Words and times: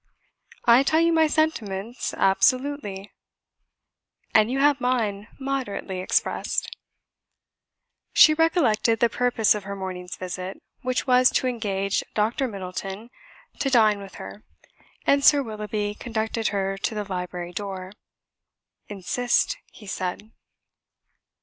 "I 0.65 0.81
tell 0.81 0.99
you 0.99 1.13
my 1.13 1.27
sentiments 1.27 2.11
absolutely." 2.15 3.11
"And 4.33 4.49
you 4.49 4.57
have 4.57 4.81
mine 4.81 5.27
moderately 5.39 5.99
expressed." 5.99 6.75
She 8.11 8.33
recollected 8.33 8.99
the 8.99 9.09
purpose 9.09 9.53
of 9.53 9.65
her 9.65 9.75
morning's 9.75 10.15
visit, 10.15 10.57
which 10.81 11.05
was 11.05 11.29
to 11.33 11.45
engage 11.45 12.03
Dr. 12.15 12.47
Middleton 12.47 13.11
to 13.59 13.69
dine 13.69 14.01
with 14.01 14.15
her, 14.15 14.43
and 15.05 15.23
Sir 15.23 15.43
Willoughby 15.43 15.93
conducted 15.93 16.47
her 16.47 16.79
to 16.79 16.95
the 16.95 17.03
library 17.03 17.53
door. 17.53 17.91
"Insist," 18.89 19.59
he 19.71 19.85
said. 19.85 20.31